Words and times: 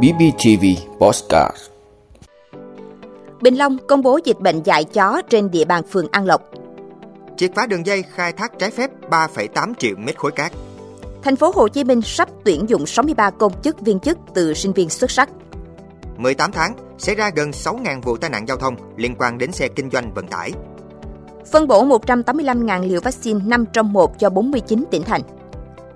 BBTV 0.00 0.64
Postcard 0.98 1.56
Bình 3.40 3.54
Long 3.54 3.78
công 3.88 4.02
bố 4.02 4.18
dịch 4.24 4.40
bệnh 4.40 4.62
dạy 4.62 4.84
chó 4.84 5.22
trên 5.30 5.50
địa 5.50 5.64
bàn 5.64 5.82
phường 5.90 6.06
An 6.10 6.26
Lộc. 6.26 6.42
Triệt 7.36 7.50
phá 7.54 7.66
đường 7.66 7.86
dây 7.86 8.04
khai 8.14 8.32
thác 8.32 8.58
trái 8.58 8.70
phép 8.70 8.90
3,8 9.10 9.74
triệu 9.78 9.96
mét 9.96 10.18
khối 10.18 10.32
cát. 10.32 10.52
Thành 11.22 11.36
phố 11.36 11.52
Hồ 11.54 11.68
Chí 11.68 11.84
Minh 11.84 12.02
sắp 12.02 12.28
tuyển 12.44 12.68
dụng 12.68 12.86
63 12.86 13.30
công 13.30 13.62
chức 13.62 13.80
viên 13.80 14.00
chức 14.00 14.18
từ 14.34 14.54
sinh 14.54 14.72
viên 14.72 14.90
xuất 14.90 15.10
sắc. 15.10 15.28
18 16.16 16.52
tháng, 16.52 16.74
xảy 16.98 17.14
ra 17.14 17.30
gần 17.36 17.50
6.000 17.50 18.00
vụ 18.00 18.16
tai 18.16 18.30
nạn 18.30 18.48
giao 18.48 18.56
thông 18.56 18.76
liên 18.96 19.14
quan 19.18 19.38
đến 19.38 19.52
xe 19.52 19.68
kinh 19.68 19.90
doanh 19.90 20.14
vận 20.14 20.26
tải. 20.26 20.52
Phân 21.52 21.68
bổ 21.68 21.84
185.000 21.84 22.88
liều 22.88 23.00
vaccine 23.00 23.40
5 23.46 23.64
trong 23.72 23.92
1 23.92 24.18
cho 24.18 24.30
49 24.30 24.84
tỉnh 24.90 25.02
thành. 25.02 25.22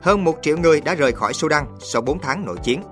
Hơn 0.07 0.25
1 0.25 0.39
triệu 0.43 0.57
người 0.59 0.81
đã 0.81 0.95
rời 0.95 1.13
khỏi 1.13 1.35
Sudan 1.35 1.65
sau 1.79 2.03
4 2.03 2.19
tháng 2.19 2.45
nội 2.45 2.57
chiến. 2.63 2.83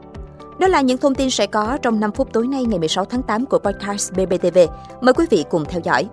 Đó 0.59 0.69
là 0.69 0.81
những 0.81 0.99
thông 0.99 1.15
tin 1.15 1.31
sẽ 1.31 1.47
có 1.47 1.79
trong 1.83 2.01
5 2.01 2.13
phút 2.13 2.33
tối 2.33 2.47
nay 2.47 2.65
ngày 2.65 2.79
16 2.79 3.05
tháng 3.05 3.23
8 3.23 3.47
của 3.47 3.59
podcast 3.59 4.13
BBTV. 4.13 4.59
Mời 5.01 5.15
quý 5.15 5.27
vị 5.31 5.45
cùng 5.51 5.65
theo 5.65 5.81
dõi. 5.85 6.09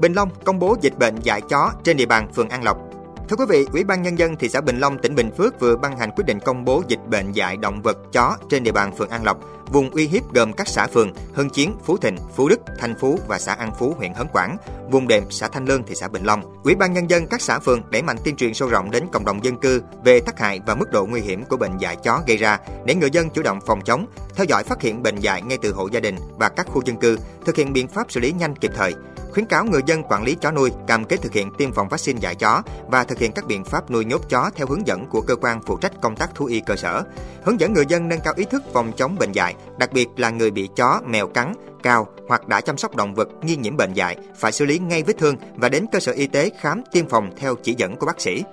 Bình 0.00 0.12
Long 0.12 0.28
công 0.44 0.58
bố 0.58 0.76
dịch 0.80 0.98
bệnh 0.98 1.14
dạy 1.22 1.40
chó 1.48 1.72
trên 1.84 1.96
địa 1.96 2.06
bàn 2.06 2.28
phường 2.34 2.48
An 2.48 2.64
Lộc. 2.64 2.85
Thưa 3.28 3.36
quý 3.36 3.44
vị, 3.48 3.66
Ủy 3.72 3.84
ban 3.84 4.02
Nhân 4.02 4.18
dân 4.18 4.36
thị 4.36 4.48
xã 4.48 4.60
Bình 4.60 4.78
Long, 4.78 4.98
tỉnh 4.98 5.14
Bình 5.14 5.30
Phước 5.38 5.60
vừa 5.60 5.76
ban 5.76 5.98
hành 5.98 6.10
quyết 6.10 6.24
định 6.26 6.40
công 6.40 6.64
bố 6.64 6.82
dịch 6.88 6.98
bệnh 7.10 7.32
dạy 7.32 7.56
động 7.56 7.82
vật 7.82 7.98
chó 8.12 8.36
trên 8.48 8.62
địa 8.62 8.72
bàn 8.72 8.96
phường 8.96 9.08
An 9.08 9.24
Lộc. 9.24 9.38
Vùng 9.72 9.90
uy 9.90 10.06
hiếp 10.06 10.34
gồm 10.34 10.52
các 10.52 10.68
xã 10.68 10.86
phường 10.86 11.12
Hưng 11.34 11.50
Chiến, 11.50 11.74
Phú 11.84 11.96
Thịnh, 11.96 12.16
Phú 12.34 12.48
Đức, 12.48 12.60
Thanh 12.78 12.94
Phú 13.00 13.18
và 13.28 13.38
xã 13.38 13.52
An 13.52 13.72
Phú, 13.78 13.94
huyện 13.96 14.12
Hớn 14.14 14.26
Quảng, 14.32 14.56
vùng 14.90 15.08
đệm 15.08 15.30
xã 15.30 15.48
Thanh 15.48 15.64
Lương, 15.64 15.82
thị 15.82 15.94
xã 15.94 16.08
Bình 16.08 16.24
Long. 16.24 16.62
Ủy 16.64 16.74
ban 16.74 16.92
Nhân 16.92 17.10
dân 17.10 17.26
các 17.26 17.40
xã 17.40 17.58
phường 17.58 17.82
đẩy 17.90 18.02
mạnh 18.02 18.16
tuyên 18.24 18.36
truyền 18.36 18.54
sâu 18.54 18.68
rộng 18.68 18.90
đến 18.90 19.06
cộng 19.12 19.24
đồng 19.24 19.44
dân 19.44 19.56
cư 19.56 19.82
về 20.04 20.20
tác 20.20 20.38
hại 20.38 20.60
và 20.66 20.74
mức 20.74 20.90
độ 20.92 21.06
nguy 21.06 21.20
hiểm 21.20 21.44
của 21.44 21.56
bệnh 21.56 21.78
dạy 21.78 21.96
chó 21.96 22.22
gây 22.26 22.36
ra 22.36 22.58
để 22.84 22.94
người 22.94 23.10
dân 23.10 23.30
chủ 23.30 23.42
động 23.42 23.58
phòng 23.66 23.80
chống, 23.80 24.06
theo 24.34 24.44
dõi 24.48 24.64
phát 24.64 24.82
hiện 24.82 25.02
bệnh 25.02 25.16
dạy 25.16 25.42
ngay 25.42 25.58
từ 25.62 25.72
hộ 25.72 25.88
gia 25.92 26.00
đình 26.00 26.16
và 26.38 26.48
các 26.48 26.66
khu 26.66 26.82
dân 26.84 26.96
cư, 26.96 27.18
thực 27.44 27.56
hiện 27.56 27.72
biện 27.72 27.88
pháp 27.88 28.12
xử 28.12 28.20
lý 28.20 28.32
nhanh 28.32 28.56
kịp 28.56 28.70
thời 28.74 28.94
khuyến 29.36 29.46
cáo 29.46 29.64
người 29.64 29.80
dân 29.86 30.02
quản 30.02 30.22
lý 30.22 30.36
chó 30.40 30.50
nuôi 30.50 30.70
cam 30.86 31.04
kết 31.04 31.22
thực 31.22 31.32
hiện 31.32 31.50
tiêm 31.58 31.72
phòng 31.72 31.88
vaccine 31.88 32.20
dạy 32.20 32.34
chó 32.34 32.62
và 32.86 33.04
thực 33.04 33.18
hiện 33.18 33.32
các 33.32 33.46
biện 33.46 33.64
pháp 33.64 33.90
nuôi 33.90 34.04
nhốt 34.04 34.28
chó 34.28 34.50
theo 34.56 34.66
hướng 34.66 34.86
dẫn 34.86 35.06
của 35.06 35.20
cơ 35.20 35.36
quan 35.36 35.60
phụ 35.66 35.76
trách 35.76 35.92
công 36.02 36.16
tác 36.16 36.34
thú 36.34 36.46
y 36.46 36.60
cơ 36.60 36.76
sở. 36.76 37.02
Hướng 37.44 37.60
dẫn 37.60 37.72
người 37.72 37.84
dân 37.88 38.08
nâng 38.08 38.20
cao 38.20 38.34
ý 38.36 38.44
thức 38.44 38.62
phòng 38.72 38.92
chống 38.96 39.16
bệnh 39.18 39.32
dạy, 39.32 39.54
đặc 39.78 39.92
biệt 39.92 40.08
là 40.16 40.30
người 40.30 40.50
bị 40.50 40.68
chó, 40.76 41.00
mèo 41.06 41.26
cắn, 41.26 41.54
cao 41.82 42.06
hoặc 42.28 42.48
đã 42.48 42.60
chăm 42.60 42.78
sóc 42.78 42.96
động 42.96 43.14
vật 43.14 43.28
nghi 43.42 43.56
nhiễm 43.56 43.76
bệnh 43.76 43.92
dạy 43.92 44.16
phải 44.36 44.52
xử 44.52 44.64
lý 44.64 44.78
ngay 44.78 45.02
vết 45.02 45.18
thương 45.18 45.36
và 45.54 45.68
đến 45.68 45.86
cơ 45.92 46.00
sở 46.00 46.12
y 46.12 46.26
tế 46.26 46.50
khám 46.60 46.82
tiêm 46.92 47.08
phòng 47.08 47.30
theo 47.36 47.54
chỉ 47.54 47.74
dẫn 47.78 47.96
của 47.96 48.06
bác 48.06 48.20
sĩ. 48.20 48.44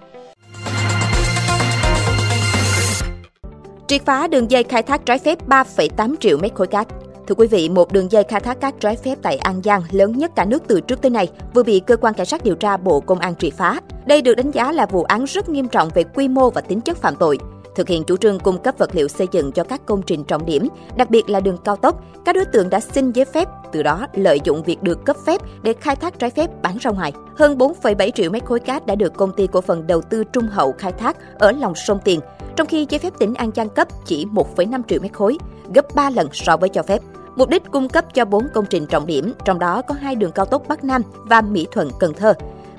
Triệt 3.88 4.06
phá 4.06 4.28
đường 4.28 4.52
dây 4.52 4.64
khai 4.64 4.84
thác 4.84 5.06
trái 5.06 5.20
phép 5.20 5.48
3,8 5.48 6.16
triệu 6.20 6.38
mét 6.38 6.54
khối 6.56 6.68
cát. 6.68 6.88
Thưa 7.28 7.36
quý 7.36 7.48
vị, 7.48 7.70
một 7.70 7.92
đường 7.94 8.12
dây 8.12 8.24
khai 8.24 8.40
thác 8.40 8.60
cát 8.60 8.80
trái 8.80 8.96
phép 8.96 9.16
tại 9.22 9.38
An 9.38 9.62
Giang 9.64 9.82
lớn 9.92 10.18
nhất 10.18 10.32
cả 10.36 10.46
nước 10.46 10.64
từ 10.68 10.82
trước 10.82 11.02
tới 11.02 11.10
nay 11.10 11.30
vừa 11.54 11.64
bị 11.64 11.80
cơ 11.80 11.98
quan 11.98 12.14
cảnh 12.14 12.26
sát 12.26 12.44
điều 12.44 12.56
tra 12.56 12.78
Bộ 12.78 13.00
Công 13.00 13.20
an 13.20 13.36
triệt 13.36 13.54
phá. 13.54 13.80
Đây 14.06 14.22
được 14.22 14.34
đánh 14.34 14.52
giá 14.52 14.72
là 14.72 14.86
vụ 14.86 15.04
án 15.04 15.24
rất 15.26 15.50
nghiêm 15.50 15.68
trọng 15.68 15.90
về 15.94 16.04
quy 16.04 16.28
mô 16.28 16.50
và 16.50 16.62
tính 16.62 16.82
chất 16.82 16.98
phạm 16.98 17.16
tội. 17.16 17.38
Thực 17.76 17.88
hiện 17.88 18.04
chủ 18.04 18.18
trương 18.18 18.40
cung 18.40 18.58
cấp 18.58 18.76
vật 18.78 18.90
liệu 18.96 19.08
xây 19.08 19.28
dựng 19.32 19.52
cho 19.52 19.64
các 19.64 19.86
công 19.86 20.02
trình 20.02 20.24
trọng 20.24 20.46
điểm, 20.46 20.68
đặc 20.96 21.10
biệt 21.10 21.30
là 21.30 21.40
đường 21.40 21.58
cao 21.64 21.76
tốc, 21.76 22.04
các 22.26 22.36
đối 22.36 22.46
tượng 22.46 22.70
đã 22.70 22.80
xin 22.80 23.12
giấy 23.12 23.26
phép, 23.26 23.48
từ 23.72 23.84
đó 23.84 24.08
lợi 24.14 24.40
dụng 24.44 24.64
việc 24.64 24.84
được 24.84 25.06
cấp 25.06 25.16
phép 25.26 25.42
để 25.64 25.74
khai 25.74 25.96
thác 25.96 26.20
trái 26.20 26.30
phép 26.30 26.50
bán 26.62 26.78
ra 26.78 26.92
ngoài. 26.92 27.14
Hơn 27.38 27.58
4,7 27.58 28.12
triệu 28.12 28.32
mét 28.32 28.46
khối 28.46 28.60
cát 28.60 28.86
đã 28.86 28.96
được 28.96 29.14
công 29.14 29.32
ty 29.32 29.48
cổ 29.48 29.62
phần 29.62 29.88
đầu 29.88 30.02
tư 30.02 30.24
Trung 30.24 30.48
Hậu 30.48 30.72
khai 30.78 30.92
thác 30.92 31.18
ở 31.40 31.52
lòng 31.52 31.76
sông 31.76 32.00
Tiền, 32.04 32.20
trong 32.56 32.68
khi 32.68 32.86
giấy 32.90 33.00
phép 33.00 33.14
tỉnh 33.20 33.34
An 33.34 33.52
Giang 33.56 33.70
cấp 33.70 33.88
chỉ 34.06 34.26
1,5 34.26 34.82
triệu 34.88 35.00
mét 35.02 35.14
khối, 35.14 35.38
gấp 35.74 35.96
3 35.96 36.10
lần 36.10 36.28
so 36.34 36.58
với 36.58 36.70
cho 36.70 36.84
phép. 36.84 37.02
Mục 37.36 37.50
đích 37.50 37.64
cung 37.72 37.90
cấp 37.90 38.14
cho 38.14 38.26
4 38.26 38.48
công 38.54 38.66
trình 38.66 38.86
trọng 38.86 39.06
điểm, 39.06 39.34
trong 39.46 39.60
đó 39.60 39.82
có 39.82 39.96
hai 39.96 40.16
đường 40.16 40.32
cao 40.32 40.46
tốc 40.46 40.64
Bắc 40.68 40.84
Nam 40.84 41.02
và 41.16 41.42
Mỹ 41.42 41.68
Thuận 41.72 41.90
Cần 42.00 42.14
Thơ. 42.14 42.34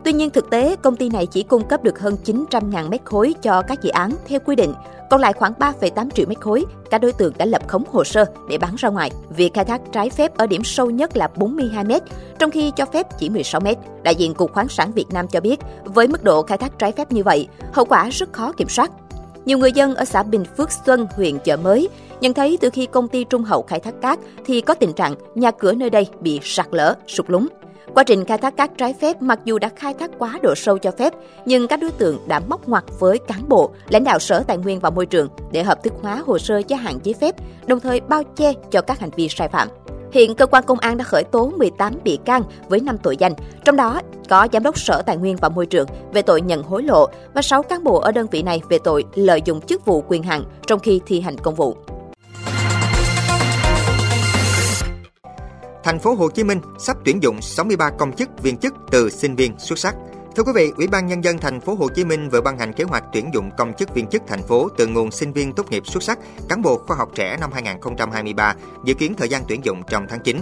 Tuy 0.05 0.13
nhiên 0.13 0.31
thực 0.31 0.51
tế, 0.51 0.77
công 0.77 0.97
ty 0.97 1.09
này 1.09 1.27
chỉ 1.27 1.43
cung 1.43 1.69
cấp 1.69 1.83
được 1.83 1.99
hơn 1.99 2.17
900.000 2.25 2.89
mét 2.89 3.05
khối 3.05 3.35
cho 3.43 3.63
các 3.63 3.83
dự 3.83 3.91
án 3.91 4.11
theo 4.27 4.41
quy 4.41 4.57
định, 4.57 4.75
còn 5.11 5.21
lại 5.21 5.33
khoảng 5.33 5.53
3,8 5.53 6.11
triệu 6.11 6.27
mét 6.29 6.41
khối, 6.41 6.65
các 6.91 7.01
đối 7.01 7.13
tượng 7.13 7.33
đã 7.39 7.45
lập 7.45 7.63
khống 7.69 7.85
hồ 7.93 8.05
sơ 8.05 8.25
để 8.49 8.59
bán 8.59 8.75
ra 8.79 8.89
ngoài. 8.89 9.11
Việc 9.37 9.55
khai 9.55 9.65
thác 9.65 9.81
trái 9.93 10.11
phép 10.11 10.37
ở 10.37 10.47
điểm 10.47 10.65
sâu 10.65 10.91
nhất 10.91 11.17
là 11.17 11.29
42 11.37 11.85
mét, 11.85 12.03
trong 12.39 12.51
khi 12.51 12.73
cho 12.77 12.87
phép 12.87 13.07
chỉ 13.19 13.31
16 13.31 13.61
mét. 13.61 13.79
Đại 14.03 14.15
diện 14.15 14.35
Cục 14.35 14.53
Khoáng 14.53 14.69
sản 14.69 14.93
Việt 14.93 15.07
Nam 15.13 15.29
cho 15.29 15.41
biết, 15.41 15.61
với 15.85 16.09
mức 16.09 16.25
độ 16.25 16.43
khai 16.43 16.59
thác 16.59 16.79
trái 16.79 16.93
phép 16.93 17.13
như 17.13 17.23
vậy, 17.23 17.49
hậu 17.73 17.85
quả 17.85 18.09
rất 18.09 18.33
khó 18.33 18.53
kiểm 18.53 18.69
soát. 18.69 18.91
Nhiều 19.45 19.59
người 19.59 19.73
dân 19.73 19.95
ở 19.95 20.05
xã 20.05 20.23
Bình 20.23 20.45
Phước 20.57 20.69
Xuân, 20.87 21.07
huyện 21.17 21.39
Chợ 21.39 21.57
Mới 21.57 21.89
nhận 22.21 22.35
thấy 22.35 22.59
từ 22.61 22.71
khi 22.71 22.87
công 22.87 23.09
ty 23.09 23.25
Trung 23.25 23.43
Hậu 23.43 23.63
khai 23.63 23.81
thác 23.81 23.95
cát 24.03 24.19
thì 24.45 24.61
có 24.61 24.75
tình 24.75 24.93
trạng 24.93 25.15
nhà 25.35 25.51
cửa 25.51 25.73
nơi 25.73 25.91
đây 25.91 26.07
bị 26.21 26.41
sạt 26.43 26.67
lở, 26.71 26.95
sụt 27.07 27.31
lún. 27.31 27.47
Quá 27.95 28.05
trình 28.05 28.25
khai 28.25 28.39
thác 28.39 28.57
cát 28.57 28.71
trái 28.79 28.95
phép 29.01 29.23
mặc 29.23 29.39
dù 29.45 29.59
đã 29.59 29.71
khai 29.77 29.95
thác 29.95 30.11
quá 30.19 30.39
độ 30.43 30.55
sâu 30.55 30.79
cho 30.79 30.91
phép, 30.91 31.13
nhưng 31.47 31.69
các 31.69 31.81
đối 31.81 31.91
tượng 31.91 32.19
đã 32.27 32.41
móc 32.41 32.69
ngoặt 32.69 32.85
với 32.99 33.19
cán 33.19 33.49
bộ, 33.49 33.71
lãnh 33.89 34.05
đạo 34.05 34.19
Sở 34.19 34.43
Tài 34.47 34.59
nguyên 34.59 34.81
và 34.81 34.91
Môi 34.91 35.07
trường 35.07 35.29
để 35.53 35.63
hợp 35.63 35.83
thức 35.83 35.93
hóa 36.03 36.23
hồ 36.27 36.39
sơ 36.39 36.63
gia 36.69 36.77
hạn 36.77 36.99
giấy 37.03 37.15
phép, 37.21 37.35
đồng 37.67 37.81
thời 37.81 38.01
bao 38.01 38.23
che 38.37 38.53
cho 38.71 38.81
các 38.81 39.01
hành 39.01 39.11
vi 39.17 39.29
sai 39.29 39.49
phạm. 39.49 39.69
Hiện 40.15 40.35
cơ 40.35 40.47
quan 40.47 40.65
công 40.67 40.79
an 40.79 40.97
đã 40.97 41.05
khởi 41.05 41.25
tố 41.25 41.51
18 41.57 41.95
bị 42.05 42.19
can 42.25 42.43
với 42.69 42.81
5 42.81 42.99
tội 42.99 43.17
danh, 43.17 43.35
trong 43.65 43.77
đó 43.77 44.01
có 44.29 44.49
giám 44.53 44.63
đốc 44.63 44.79
Sở 44.79 45.03
Tài 45.07 45.17
nguyên 45.17 45.37
và 45.37 45.49
Môi 45.49 45.67
trường 45.67 45.89
về 46.13 46.23
tội 46.23 46.41
nhận 46.41 46.63
hối 46.63 46.83
lộ 46.83 47.07
và 47.35 47.43
6 47.43 47.63
cán 47.63 47.85
bộ 47.85 48.01
ở 48.01 48.13
đơn 48.13 48.27
vị 48.31 48.43
này 48.43 48.61
về 48.69 48.79
tội 48.85 49.05
lợi 49.15 49.43
dụng 49.45 49.61
chức 49.61 49.85
vụ 49.85 50.05
quyền 50.09 50.23
hạn 50.23 50.45
trong 50.67 50.79
khi 50.79 51.01
thi 51.07 51.21
hành 51.21 51.39
công 51.39 51.55
vụ. 51.55 51.77
Thành 55.85 55.99
phố 55.99 56.15
Hồ 56.15 56.29
Chí 56.29 56.45
Minh 56.45 56.61
sắp 56.79 56.97
tuyển 57.05 57.23
dụng 57.23 57.43
63 57.43 57.91
công 57.99 58.13
chức 58.13 58.43
viên 58.43 58.57
chức 58.57 58.75
từ 58.91 59.11
sinh 59.11 59.37
viên 59.37 59.59
xuất 59.59 59.79
sắc. 59.79 59.97
Thưa 60.37 60.43
quý 60.43 60.53
vị, 60.55 60.73
Ủy 60.77 60.87
ban 60.87 61.07
nhân 61.07 61.25
dân 61.25 61.39
thành 61.39 61.61
phố 61.61 61.75
Hồ 61.75 61.89
Chí 61.89 62.05
Minh 62.05 62.29
vừa 62.29 62.41
ban 62.41 62.59
hành 62.59 62.73
kế 62.73 62.85
hoạch 62.85 63.05
tuyển 63.13 63.31
dụng 63.35 63.51
công 63.59 63.73
chức 63.75 63.95
viên 63.95 64.07
chức 64.07 64.23
thành 64.27 64.43
phố 64.43 64.69
từ 64.77 64.87
nguồn 64.87 65.11
sinh 65.11 65.33
viên 65.33 65.53
tốt 65.53 65.71
nghiệp 65.71 65.87
xuất 65.87 66.03
sắc, 66.03 66.19
cán 66.49 66.63
bộ 66.63 66.79
khoa 66.79 66.97
học 66.97 67.11
trẻ 67.15 67.37
năm 67.41 67.51
2023, 67.53 68.55
dự 68.85 68.95
kiến 68.95 69.15
thời 69.19 69.29
gian 69.29 69.43
tuyển 69.49 69.65
dụng 69.65 69.83
trong 69.89 70.07
tháng 70.09 70.21
9. 70.21 70.41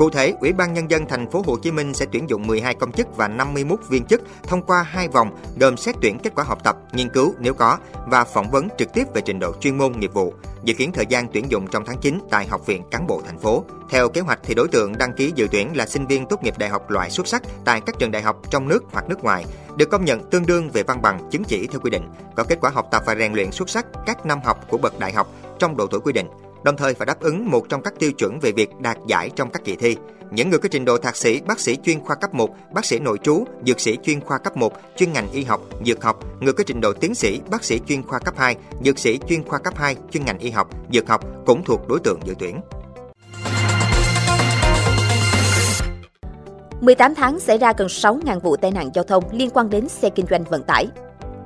Cụ 0.00 0.10
thể, 0.10 0.34
Ủy 0.40 0.52
ban 0.52 0.74
nhân 0.74 0.90
dân 0.90 1.06
thành 1.06 1.30
phố 1.30 1.42
Hồ 1.46 1.56
Chí 1.56 1.70
Minh 1.70 1.94
sẽ 1.94 2.06
tuyển 2.12 2.28
dụng 2.28 2.46
12 2.46 2.74
công 2.74 2.92
chức 2.92 3.16
và 3.16 3.28
51 3.28 3.78
viên 3.88 4.04
chức 4.04 4.20
thông 4.42 4.62
qua 4.62 4.82
hai 4.82 5.08
vòng 5.08 5.30
gồm 5.60 5.76
xét 5.76 5.94
tuyển 6.02 6.18
kết 6.18 6.32
quả 6.34 6.44
học 6.44 6.64
tập, 6.64 6.76
nghiên 6.92 7.08
cứu 7.08 7.34
nếu 7.38 7.54
có 7.54 7.78
và 8.06 8.24
phỏng 8.24 8.50
vấn 8.50 8.68
trực 8.78 8.92
tiếp 8.92 9.04
về 9.14 9.20
trình 9.20 9.38
độ 9.38 9.52
chuyên 9.60 9.78
môn 9.78 9.92
nghiệp 9.92 10.12
vụ. 10.14 10.34
Dự 10.64 10.74
kiến 10.74 10.92
thời 10.92 11.06
gian 11.06 11.26
tuyển 11.32 11.50
dụng 11.50 11.66
trong 11.66 11.84
tháng 11.84 11.98
9 12.00 12.18
tại 12.30 12.46
Học 12.46 12.66
viện 12.66 12.82
Cán 12.90 13.06
bộ 13.06 13.22
thành 13.26 13.38
phố. 13.38 13.64
Theo 13.90 14.08
kế 14.08 14.20
hoạch 14.20 14.38
thì 14.42 14.54
đối 14.54 14.68
tượng 14.68 14.98
đăng 14.98 15.12
ký 15.12 15.32
dự 15.34 15.48
tuyển 15.52 15.76
là 15.76 15.86
sinh 15.86 16.06
viên 16.06 16.26
tốt 16.26 16.42
nghiệp 16.42 16.58
đại 16.58 16.68
học 16.68 16.90
loại 16.90 17.10
xuất 17.10 17.26
sắc 17.26 17.42
tại 17.64 17.80
các 17.86 17.98
trường 17.98 18.10
đại 18.10 18.22
học 18.22 18.36
trong 18.50 18.68
nước 18.68 18.84
hoặc 18.92 19.08
nước 19.08 19.24
ngoài, 19.24 19.44
được 19.76 19.90
công 19.90 20.04
nhận 20.04 20.30
tương 20.30 20.46
đương 20.46 20.70
về 20.70 20.82
văn 20.82 21.02
bằng, 21.02 21.28
chứng 21.30 21.44
chỉ 21.44 21.66
theo 21.66 21.80
quy 21.80 21.90
định, 21.90 22.08
có 22.36 22.44
kết 22.44 22.58
quả 22.60 22.70
học 22.70 22.88
tập 22.90 23.02
và 23.06 23.14
rèn 23.14 23.32
luyện 23.32 23.50
xuất 23.52 23.70
sắc 23.70 23.86
các 24.06 24.26
năm 24.26 24.40
học 24.44 24.58
của 24.68 24.78
bậc 24.78 24.98
đại 24.98 25.12
học 25.12 25.28
trong 25.58 25.76
độ 25.76 25.86
tuổi 25.86 26.00
quy 26.00 26.12
định 26.12 26.26
đồng 26.62 26.76
thời 26.76 26.94
phải 26.94 27.06
đáp 27.06 27.20
ứng 27.20 27.50
một 27.50 27.68
trong 27.68 27.82
các 27.82 27.94
tiêu 27.98 28.12
chuẩn 28.12 28.40
về 28.40 28.52
việc 28.52 28.70
đạt 28.80 28.98
giải 29.06 29.30
trong 29.36 29.50
các 29.50 29.64
kỳ 29.64 29.76
thi. 29.76 29.96
Những 30.30 30.50
người 30.50 30.58
có 30.58 30.68
trình 30.72 30.84
độ 30.84 30.96
thạc 30.98 31.16
sĩ, 31.16 31.40
bác 31.46 31.60
sĩ 31.60 31.76
chuyên 31.76 32.00
khoa 32.00 32.16
cấp 32.16 32.34
1, 32.34 32.50
bác 32.72 32.84
sĩ 32.84 32.98
nội 32.98 33.18
trú, 33.22 33.44
dược 33.66 33.80
sĩ 33.80 33.98
chuyên 34.02 34.20
khoa 34.20 34.38
cấp 34.38 34.56
1, 34.56 34.72
chuyên 34.96 35.12
ngành 35.12 35.32
y 35.32 35.44
học, 35.44 35.60
dược 35.86 36.02
học, 36.02 36.24
người 36.40 36.52
có 36.52 36.64
trình 36.66 36.80
độ 36.80 36.92
tiến 36.92 37.14
sĩ, 37.14 37.40
bác 37.50 37.64
sĩ 37.64 37.80
chuyên 37.88 38.02
khoa 38.02 38.18
cấp 38.18 38.34
2, 38.36 38.56
dược 38.84 38.98
sĩ 38.98 39.18
chuyên 39.28 39.44
khoa 39.44 39.58
cấp 39.58 39.74
2, 39.76 39.96
chuyên 40.10 40.24
ngành 40.24 40.38
y 40.38 40.50
học, 40.50 40.68
dược 40.92 41.08
học 41.08 41.24
cũng 41.46 41.64
thuộc 41.64 41.88
đối 41.88 42.00
tượng 42.00 42.20
dự 42.24 42.34
tuyển. 42.38 42.60
18 46.80 47.14
tháng 47.14 47.40
xảy 47.40 47.58
ra 47.58 47.72
gần 47.76 47.88
6.000 47.88 48.40
vụ 48.40 48.56
tai 48.56 48.70
nạn 48.70 48.90
giao 48.94 49.04
thông 49.04 49.24
liên 49.32 49.50
quan 49.50 49.70
đến 49.70 49.88
xe 49.88 50.10
kinh 50.10 50.26
doanh 50.30 50.44
vận 50.44 50.62
tải. 50.62 50.86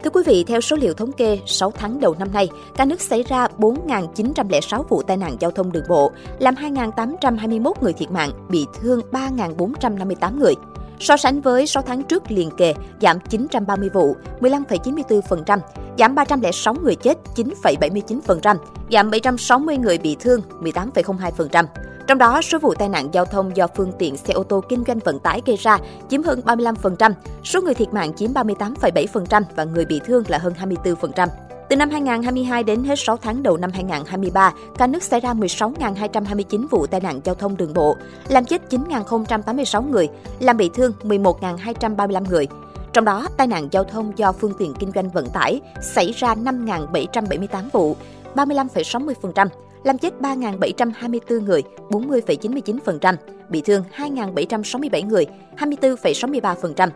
Thưa 0.05 0.11
quý 0.11 0.23
vị, 0.27 0.45
theo 0.45 0.61
số 0.61 0.77
liệu 0.77 0.95
thống 0.95 1.13
kê, 1.13 1.39
6 1.47 1.71
tháng 1.71 2.01
đầu 2.01 2.15
năm 2.19 2.33
nay, 2.33 2.49
cả 2.77 2.85
nước 2.85 3.01
xảy 3.01 3.23
ra 3.23 3.49
4.906 3.59 4.83
vụ 4.83 5.03
tai 5.03 5.17
nạn 5.17 5.37
giao 5.41 5.51
thông 5.51 5.73
đường 5.73 5.85
bộ, 5.89 6.13
làm 6.39 6.55
2.821 6.55 7.73
người 7.81 7.93
thiệt 7.93 8.11
mạng, 8.11 8.31
bị 8.49 8.67
thương 8.81 9.01
3.458 9.13 10.39
người. 10.39 10.55
So 11.01 11.17
sánh 11.17 11.41
với 11.41 11.67
6 11.67 11.83
tháng 11.83 12.03
trước 12.03 12.31
liền 12.31 12.51
kề, 12.51 12.75
giảm 13.01 13.19
930 13.29 13.89
vụ, 13.89 14.17
15,94%, 14.41 15.59
giảm 15.99 16.15
306 16.15 16.75
người 16.75 16.95
chết, 16.95 17.19
9,79%, 17.37 18.57
giảm 18.93 19.11
760 19.11 19.77
người 19.77 19.99
bị 19.99 20.17
thương, 20.21 20.41
18,02%. 20.61 21.65
Trong 22.07 22.19
đó, 22.19 22.43
số 22.43 22.59
vụ 22.59 22.75
tai 22.75 22.89
nạn 22.89 23.09
giao 23.13 23.25
thông 23.25 23.57
do 23.57 23.67
phương 23.67 23.93
tiện 23.99 24.17
xe 24.17 24.33
ô 24.33 24.43
tô 24.43 24.61
kinh 24.69 24.85
doanh 24.87 24.99
vận 24.99 25.19
tải 25.19 25.43
gây 25.47 25.57
ra 25.57 25.79
chiếm 26.09 26.23
hơn 26.23 26.41
35%, 26.45 27.13
số 27.45 27.63
người 27.63 27.75
thiệt 27.75 27.95
mạng 27.95 28.13
chiếm 28.17 28.33
38,7% 28.33 29.43
và 29.57 29.65
người 29.65 29.85
bị 29.85 30.01
thương 30.05 30.25
là 30.29 30.39
hơn 30.39 30.53
24%. 30.85 31.29
Từ 31.69 31.77
năm 31.77 31.91
2022 31.91 32.63
đến 32.63 32.85
hết 32.85 32.95
6 32.99 33.17
tháng 33.17 33.43
đầu 33.43 33.57
năm 33.57 33.71
2023, 33.73 34.53
cả 34.79 34.87
nước 34.87 35.03
xảy 35.03 35.21
ra 35.21 35.35
16.229 35.35 36.67
vụ 36.71 36.87
tai 36.87 37.01
nạn 37.01 37.21
giao 37.25 37.35
thông 37.35 37.57
đường 37.57 37.75
bộ, 37.75 37.97
làm 38.29 38.45
chết 38.45 38.63
9.086 38.71 39.89
người, 39.91 40.09
làm 40.41 40.57
bị 40.57 40.71
thương 40.75 40.93
11.235 41.03 42.25
người. 42.29 42.47
Trong 42.93 43.05
đó, 43.05 43.29
tai 43.37 43.47
nạn 43.47 43.69
giao 43.71 43.85
thông 43.85 44.13
do 44.19 44.33
phương 44.33 44.53
tiện 44.59 44.75
kinh 44.75 44.91
doanh 44.95 45.11
vận 45.11 45.27
tải 45.27 45.61
xảy 45.83 46.13
ra 46.13 46.35
5.778 46.35 47.63
vụ, 47.73 47.97
35,60%, 48.35 49.49
làm 49.85 49.99
chết 49.99 50.15
3.724 50.21 51.41
người, 51.41 51.63
40,99%, 51.91 53.15
bị 53.49 53.61
thương 53.61 53.85
2.767 53.97 55.07
người, 55.07 55.27
24,63%. 55.57 56.89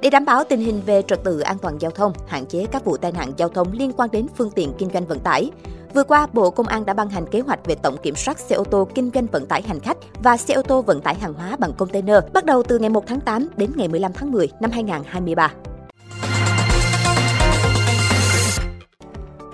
Để 0.00 0.10
đảm 0.10 0.24
bảo 0.24 0.44
tình 0.44 0.60
hình 0.60 0.80
về 0.86 1.02
trật 1.02 1.24
tự 1.24 1.40
an 1.40 1.58
toàn 1.58 1.78
giao 1.80 1.90
thông, 1.90 2.12
hạn 2.26 2.46
chế 2.46 2.66
các 2.72 2.84
vụ 2.84 2.96
tai 2.96 3.12
nạn 3.12 3.32
giao 3.36 3.48
thông 3.48 3.72
liên 3.72 3.92
quan 3.92 4.10
đến 4.12 4.26
phương 4.36 4.50
tiện 4.50 4.72
kinh 4.78 4.90
doanh 4.92 5.06
vận 5.06 5.20
tải, 5.20 5.50
Vừa 5.96 6.04
qua, 6.04 6.26
Bộ 6.32 6.50
Công 6.50 6.66
an 6.66 6.86
đã 6.86 6.94
ban 6.94 7.08
hành 7.08 7.26
kế 7.26 7.40
hoạch 7.40 7.66
về 7.66 7.74
tổng 7.74 7.96
kiểm 8.02 8.14
soát 8.14 8.38
xe 8.38 8.56
ô 8.56 8.64
tô 8.64 8.88
kinh 8.94 9.10
doanh 9.14 9.26
vận 9.26 9.46
tải 9.46 9.62
hành 9.62 9.80
khách 9.80 9.96
và 10.22 10.36
xe 10.36 10.54
ô 10.54 10.62
tô 10.62 10.82
vận 10.82 11.00
tải 11.00 11.14
hàng 11.14 11.34
hóa 11.34 11.56
bằng 11.58 11.72
container 11.78 12.16
bắt 12.32 12.44
đầu 12.44 12.62
từ 12.62 12.78
ngày 12.78 12.90
1 12.90 13.06
tháng 13.06 13.20
8 13.20 13.48
đến 13.56 13.70
ngày 13.76 13.88
15 13.88 14.12
tháng 14.12 14.32
10 14.32 14.48
năm 14.60 14.70
2023. 14.70 15.52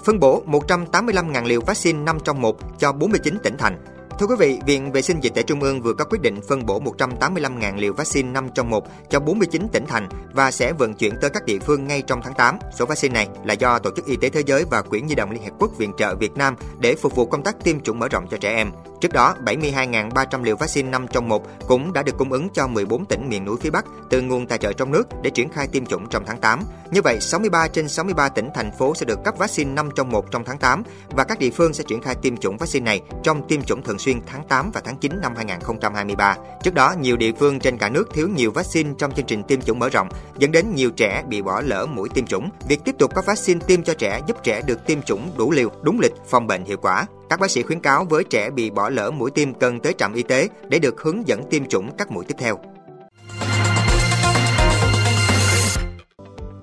Phân 0.04 0.20
bổ 0.20 0.42
185.000 0.46 1.46
liều 1.46 1.60
vaccine 1.60 1.98
5 1.98 2.18
trong 2.24 2.40
1 2.40 2.56
cho 2.78 2.92
49 2.92 3.38
tỉnh 3.42 3.56
thành. 3.58 3.78
Thưa 4.22 4.28
quý 4.28 4.36
vị, 4.38 4.58
Viện 4.66 4.92
Vệ 4.92 5.02
sinh 5.02 5.20
Dịch 5.20 5.34
tễ 5.34 5.42
Trung 5.42 5.60
ương 5.60 5.82
vừa 5.82 5.94
có 5.94 6.04
quyết 6.04 6.20
định 6.22 6.40
phân 6.48 6.66
bổ 6.66 6.80
185.000 6.80 7.76
liều 7.76 7.92
vaccine 7.92 8.30
5 8.30 8.48
trong 8.54 8.70
1 8.70 8.84
cho 9.10 9.20
49 9.20 9.68
tỉnh 9.72 9.86
thành 9.86 10.08
và 10.32 10.50
sẽ 10.50 10.72
vận 10.72 10.94
chuyển 10.94 11.14
tới 11.20 11.30
các 11.30 11.44
địa 11.44 11.58
phương 11.58 11.86
ngay 11.86 12.02
trong 12.02 12.20
tháng 12.22 12.34
8. 12.34 12.58
Số 12.78 12.86
vaccine 12.86 13.14
này 13.14 13.28
là 13.44 13.54
do 13.54 13.78
Tổ 13.78 13.90
chức 13.96 14.06
Y 14.06 14.16
tế 14.16 14.28
Thế 14.28 14.42
giới 14.46 14.64
và 14.70 14.82
Quỹ 14.82 15.00
Nhi 15.00 15.14
đồng 15.14 15.30
Liên 15.30 15.42
Hợp 15.44 15.50
Quốc 15.58 15.78
viện 15.78 15.92
trợ 15.98 16.14
Việt 16.14 16.36
Nam 16.36 16.56
để 16.78 16.94
phục 16.94 17.14
vụ 17.14 17.26
công 17.26 17.42
tác 17.42 17.64
tiêm 17.64 17.80
chủng 17.80 17.98
mở 17.98 18.08
rộng 18.08 18.26
cho 18.30 18.36
trẻ 18.36 18.54
em. 18.56 18.70
Trước 19.00 19.12
đó, 19.12 19.34
72.300 19.44 20.42
liều 20.42 20.56
vaccine 20.56 20.90
5 20.90 21.06
trong 21.12 21.28
1 21.28 21.46
cũng 21.68 21.92
đã 21.92 22.02
được 22.02 22.18
cung 22.18 22.32
ứng 22.32 22.48
cho 22.54 22.66
14 22.66 23.04
tỉnh 23.04 23.28
miền 23.28 23.44
núi 23.44 23.56
phía 23.60 23.70
Bắc 23.70 23.84
từ 24.10 24.20
nguồn 24.20 24.46
tài 24.46 24.58
trợ 24.58 24.72
trong 24.72 24.92
nước 24.92 25.08
để 25.22 25.30
triển 25.30 25.48
khai 25.48 25.68
tiêm 25.68 25.86
chủng 25.86 26.08
trong 26.08 26.24
tháng 26.26 26.40
8. 26.40 26.60
Như 26.90 27.02
vậy, 27.02 27.20
63 27.20 27.68
trên 27.68 27.88
63 27.88 28.28
tỉnh 28.28 28.48
thành 28.54 28.70
phố 28.78 28.94
sẽ 28.94 29.06
được 29.06 29.24
cấp 29.24 29.34
vaccine 29.38 29.72
5 29.72 29.88
trong 29.96 30.10
1 30.10 30.30
trong 30.30 30.44
tháng 30.44 30.58
8 30.58 30.82
và 31.10 31.24
các 31.24 31.38
địa 31.38 31.50
phương 31.50 31.74
sẽ 31.74 31.84
triển 31.84 32.02
khai 32.02 32.14
tiêm 32.14 32.36
chủng 32.36 32.56
vaccine 32.56 32.84
này 32.84 33.00
trong 33.22 33.48
tiêm 33.48 33.62
chủng 33.62 33.82
thường 33.82 33.98
xuyên 33.98 34.11
tháng 34.26 34.44
8 34.48 34.70
và 34.70 34.80
tháng 34.84 34.96
9 34.96 35.20
năm 35.20 35.32
2023. 35.36 36.36
Trước 36.62 36.74
đó, 36.74 36.94
nhiều 37.00 37.16
địa 37.16 37.32
phương 37.32 37.60
trên 37.60 37.78
cả 37.78 37.88
nước 37.88 38.08
thiếu 38.14 38.28
nhiều 38.28 38.50
vaccine 38.50 38.90
trong 38.98 39.14
chương 39.14 39.26
trình 39.26 39.42
tiêm 39.42 39.60
chủng 39.60 39.78
mở 39.78 39.88
rộng, 39.88 40.08
dẫn 40.38 40.52
đến 40.52 40.74
nhiều 40.74 40.90
trẻ 40.90 41.24
bị 41.28 41.42
bỏ 41.42 41.60
lỡ 41.60 41.86
mũi 41.86 42.08
tiêm 42.14 42.26
chủng. 42.26 42.48
Việc 42.68 42.80
tiếp 42.84 42.94
tục 42.98 43.14
có 43.14 43.22
vaccine 43.26 43.60
tiêm 43.66 43.82
cho 43.82 43.94
trẻ 43.94 44.20
giúp 44.26 44.36
trẻ 44.42 44.62
được 44.66 44.86
tiêm 44.86 45.02
chủng 45.02 45.30
đủ 45.36 45.50
liều, 45.50 45.70
đúng 45.82 46.00
lịch, 46.00 46.12
phòng 46.26 46.46
bệnh 46.46 46.64
hiệu 46.64 46.76
quả. 46.76 47.06
Các 47.28 47.40
bác 47.40 47.50
sĩ 47.50 47.62
khuyến 47.62 47.80
cáo 47.80 48.04
với 48.04 48.24
trẻ 48.24 48.50
bị 48.50 48.70
bỏ 48.70 48.88
lỡ 48.88 49.10
mũi 49.10 49.30
tiêm 49.30 49.54
cần 49.54 49.80
tới 49.80 49.94
trạm 49.98 50.14
y 50.14 50.22
tế 50.22 50.48
để 50.68 50.78
được 50.78 51.00
hướng 51.02 51.28
dẫn 51.28 51.42
tiêm 51.50 51.66
chủng 51.66 51.96
các 51.96 52.10
mũi 52.10 52.24
tiếp 52.24 52.34
theo. 52.38 52.58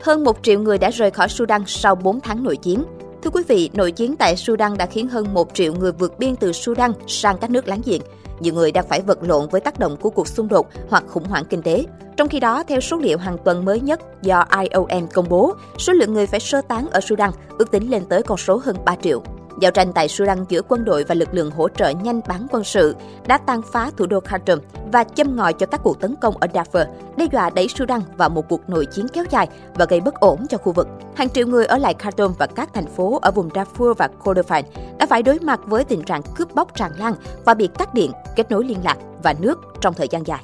Hơn 0.01 0.23
1 0.23 0.37
triệu 0.43 0.59
người 0.59 0.77
đã 0.77 0.89
rời 0.89 1.11
khỏi 1.11 1.29
Sudan 1.29 1.63
sau 1.67 1.95
4 1.95 2.19
tháng 2.21 2.43
nội 2.43 2.57
chiến. 2.57 2.85
Thưa 3.23 3.29
quý 3.29 3.43
vị, 3.47 3.69
nội 3.73 3.91
chiến 3.91 4.15
tại 4.15 4.35
Sudan 4.35 4.77
đã 4.77 4.85
khiến 4.85 5.07
hơn 5.07 5.33
1 5.33 5.53
triệu 5.53 5.73
người 5.73 5.91
vượt 5.91 6.19
biên 6.19 6.35
từ 6.35 6.51
Sudan 6.51 6.91
sang 7.07 7.37
các 7.37 7.49
nước 7.49 7.67
láng 7.67 7.81
giềng. 7.85 8.01
Nhiều 8.39 8.53
người 8.53 8.71
đang 8.71 8.87
phải 8.87 9.01
vật 9.01 9.23
lộn 9.23 9.49
với 9.49 9.61
tác 9.61 9.79
động 9.79 9.97
của 9.97 10.09
cuộc 10.09 10.27
xung 10.27 10.47
đột 10.47 10.67
hoặc 10.89 11.03
khủng 11.07 11.23
hoảng 11.23 11.45
kinh 11.49 11.61
tế. 11.61 11.85
Trong 12.17 12.27
khi 12.27 12.39
đó, 12.39 12.63
theo 12.63 12.79
số 12.79 12.97
liệu 12.97 13.17
hàng 13.17 13.37
tuần 13.45 13.65
mới 13.65 13.79
nhất 13.79 13.99
do 14.21 14.45
IOM 14.61 15.07
công 15.13 15.29
bố, 15.29 15.53
số 15.77 15.93
lượng 15.93 16.13
người 16.13 16.25
phải 16.25 16.39
sơ 16.39 16.61
tán 16.61 16.87
ở 16.91 16.99
Sudan 17.01 17.31
ước 17.57 17.71
tính 17.71 17.89
lên 17.89 18.03
tới 18.09 18.23
con 18.23 18.37
số 18.37 18.61
hơn 18.63 18.75
3 18.85 18.95
triệu. 19.01 19.23
Giao 19.59 19.71
tranh 19.71 19.93
tại 19.93 20.07
Sudan 20.07 20.45
giữa 20.49 20.61
quân 20.67 20.85
đội 20.85 21.03
và 21.03 21.15
lực 21.15 21.33
lượng 21.33 21.51
hỗ 21.51 21.69
trợ 21.69 21.89
nhanh 21.89 22.21
bán 22.27 22.47
quân 22.51 22.63
sự 22.63 22.95
đã 23.27 23.37
tàn 23.37 23.61
phá 23.61 23.91
thủ 23.97 24.05
đô 24.05 24.19
Khartoum 24.19 24.59
và 24.91 25.03
châm 25.03 25.35
ngòi 25.35 25.53
cho 25.53 25.65
các 25.65 25.81
cuộc 25.83 25.99
tấn 25.99 26.15
công 26.21 26.37
ở 26.37 26.47
Darfur, 26.53 26.85
đe 27.17 27.25
dọa 27.31 27.49
đẩy 27.49 27.67
Sudan 27.67 28.01
vào 28.17 28.29
một 28.29 28.49
cuộc 28.49 28.69
nội 28.69 28.85
chiến 28.85 29.07
kéo 29.13 29.23
dài 29.29 29.47
và 29.75 29.85
gây 29.85 30.01
bất 30.01 30.15
ổn 30.15 30.47
cho 30.49 30.57
khu 30.57 30.71
vực. 30.71 30.87
Hàng 31.15 31.29
triệu 31.29 31.47
người 31.47 31.65
ở 31.65 31.77
lại 31.77 31.95
Khartoum 31.99 32.33
và 32.39 32.47
các 32.47 32.73
thành 32.73 32.87
phố 32.87 33.19
ở 33.21 33.31
vùng 33.31 33.49
Darfur 33.49 33.93
và 33.93 34.09
Kordofan 34.23 34.63
đã 34.99 35.05
phải 35.05 35.23
đối 35.23 35.39
mặt 35.39 35.59
với 35.65 35.83
tình 35.83 36.03
trạng 36.03 36.21
cướp 36.35 36.55
bóc 36.55 36.75
tràn 36.75 36.91
lan 36.97 37.13
và 37.45 37.53
bị 37.53 37.69
cắt 37.77 37.93
điện, 37.93 38.11
kết 38.35 38.51
nối 38.51 38.65
liên 38.65 38.77
lạc 38.83 38.97
và 39.23 39.33
nước 39.39 39.59
trong 39.81 39.93
thời 39.93 40.07
gian 40.07 40.27
dài. 40.27 40.43